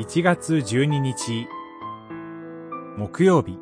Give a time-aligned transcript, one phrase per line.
[0.00, 1.46] 1月12日
[2.96, 3.58] 木曜日。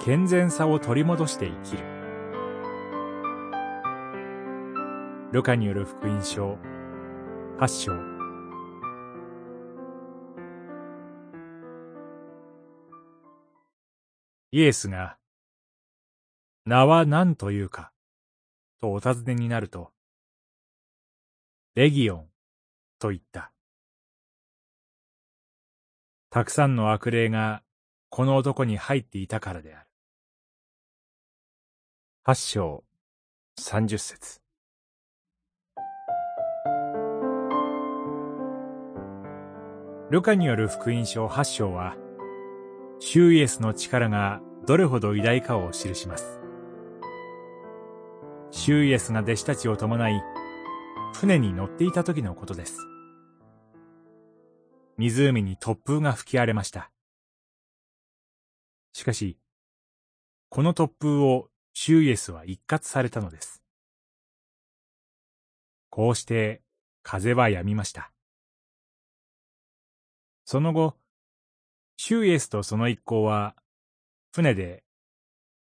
[0.00, 1.82] 健全さを取り戻して生きる。
[5.32, 6.58] ルカによる福音書
[7.58, 7.92] 8章。
[14.52, 15.16] イエスが
[16.66, 17.90] 名は何というか
[18.80, 19.90] とお尋ねになると
[21.76, 22.26] レギオン
[22.98, 23.52] と言った。
[26.28, 27.62] たくさんの悪霊が
[28.08, 29.86] この男に入っていたからである。
[32.24, 32.82] 八章
[33.56, 34.40] 三十節
[40.10, 41.94] ルカによる福音書八章は、
[42.98, 46.40] シューイエスの力がどれほど偉大かを記します。
[48.50, 50.20] シューイエスが弟子たちを伴い、
[51.14, 52.78] 船に乗っていた時のことです。
[54.96, 56.90] 湖に突風が吹き荒れました。
[58.92, 59.38] しかし、
[60.48, 63.62] この突風をシューイエスは一括されたのです。
[65.90, 66.62] こうして
[67.02, 68.12] 風は止みました。
[70.44, 70.96] その後、
[71.96, 73.54] シューイエスとその一行は、
[74.32, 74.84] 船で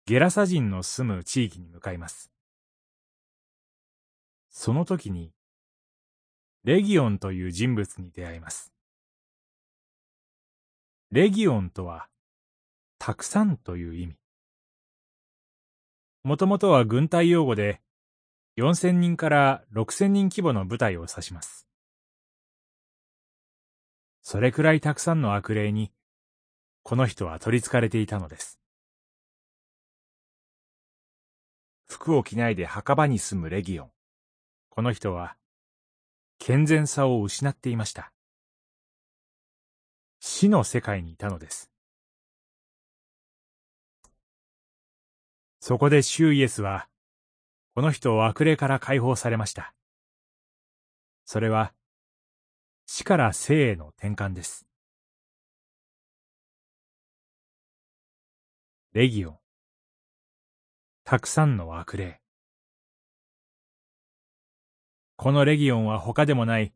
[0.06, 2.32] ゲラサ人の住む地域に向かいます。
[4.52, 5.32] その時に、
[6.66, 8.74] レギオンという人物に出会います。
[11.10, 12.10] レギオンとは、
[13.00, 14.16] たくさんという意味。
[16.24, 17.82] もともとは軍隊用語で、
[18.58, 21.66] 4000人から6000人規模の部隊を指します。
[24.22, 25.94] それくらいたくさんの悪霊に、
[26.84, 28.60] この人は取り憑かれていたのです。
[31.88, 33.92] 服を着ないで墓場に住むレギオン。
[34.74, 35.36] この人は、
[36.40, 38.14] 健全さを失っていました。
[40.22, 41.70] 死の世界にいたのです。
[45.60, 46.88] そこでシューイエスは、
[47.76, 49.76] この人を悪霊から解放されました。
[51.26, 51.74] それは、
[52.86, 54.66] 死から生への転換です。
[58.94, 59.40] レギオン。
[61.04, 62.21] たくさんの悪霊。
[65.22, 66.74] このレギオンは他でもない、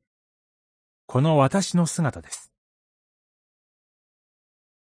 [1.08, 2.52] この私の姿です。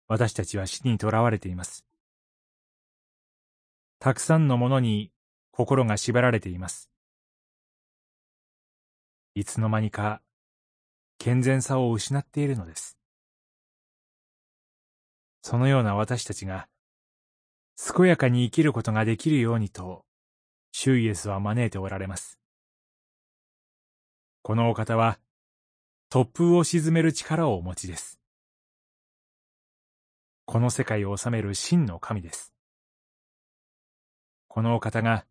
[0.08, 1.86] 私たちは死に囚われています。
[4.00, 5.12] たくさんのものに
[5.52, 6.90] 心が縛られています。
[9.36, 10.20] いつの間にか
[11.18, 12.98] 健全さを失っているのです。
[15.42, 16.66] そのような私たちが
[17.76, 20.04] 健やかに生きることができるようにと、
[20.72, 22.40] シュイエスは招いておられます。
[24.46, 25.18] このお方は、
[26.10, 28.20] 突風を沈める力をお持ちです。
[30.44, 32.52] この世界を治める真の神です。
[34.48, 35.24] このお方が、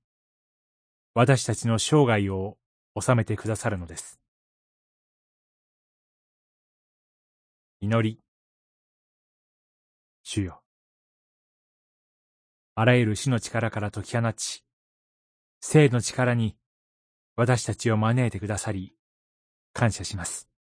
[1.14, 2.58] 私たちの生涯を
[3.00, 4.20] 治めてくださるのです。
[7.82, 8.20] 祈り。
[10.24, 10.64] 主よ。
[12.74, 14.66] あらゆる死の力から解き放ち、
[15.62, 16.58] 生の力に
[17.36, 18.96] 私たちを招いてくださり、
[19.74, 20.53] 感謝します。